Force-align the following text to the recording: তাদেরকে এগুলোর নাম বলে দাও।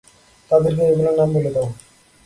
তাদেরকে 0.51 0.81
এগুলোর 0.91 1.15
নাম 1.19 1.29
বলে 1.35 1.51
দাও। 1.55 1.67